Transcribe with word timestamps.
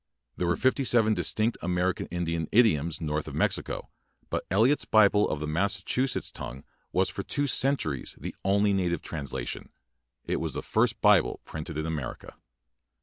There 0.35 0.47
were 0.47 0.55
fifty 0.55 0.83
seven 0.83 1.13
distinct 1.13 1.59
American 1.61 2.07
Indian 2.07 2.47
idioms 2.51 2.99
north 2.99 3.27
of 3.27 3.35
Mexico; 3.35 3.89
but 4.31 4.47
Eliot's 4.49 4.83
Bible 4.83 5.31
in 5.31 5.37
the 5.37 5.45
Massachuset 5.45 6.31
tongue 6.33 6.63
was 6.91 7.07
for 7.09 7.21
two 7.21 7.45
centuries 7.45 8.17
the 8.19 8.35
only 8.43 8.73
native 8.73 9.03
translation. 9.03 9.69
It 10.25 10.37
was 10.39 10.55
the 10.55 10.63
first 10.63 11.01
Bible 11.01 11.39
printed 11.45 11.77
in 11.77 11.85
Amer 11.85 12.15
ica. 12.15 12.33